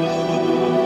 [0.00, 0.79] Música